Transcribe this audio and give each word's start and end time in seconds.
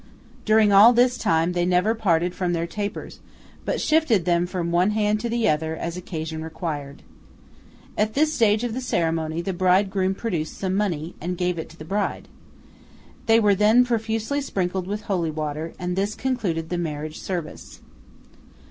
During 0.45 0.73
all 0.73 0.93
this 0.93 1.15
time 1.15 1.51
they 1.51 1.63
never 1.63 1.93
parted 1.93 2.33
from 2.33 2.53
their 2.53 2.65
tapers, 2.65 3.19
but 3.65 3.79
shifted 3.79 4.25
them 4.25 4.47
from 4.47 4.71
one 4.71 4.89
hand 4.97 5.19
to 5.19 5.29
the 5.29 5.47
other, 5.47 5.75
as 5.75 5.95
occasion 5.95 6.43
required. 6.43 7.03
At 7.95 8.15
this 8.15 8.33
stage 8.33 8.63
of 8.63 8.73
the 8.73 8.81
ceremony, 8.81 9.43
the 9.43 9.53
bridegroom 9.53 10.15
produced 10.15 10.57
some 10.57 10.73
money, 10.73 11.13
and 11.21 11.37
gave 11.37 11.59
it 11.59 11.69
to 11.69 11.77
the 11.77 11.85
bride. 11.85 12.29
They 13.27 13.39
were 13.39 13.53
then 13.53 13.85
profusely 13.85 14.41
sprinkled 14.41 14.87
with 14.87 15.01
holy 15.01 15.29
water, 15.29 15.73
and 15.77 15.95
this 15.95 16.15
concluded 16.15 16.69
the 16.69 16.79
marriage 16.79 17.19
service. 17.19 17.79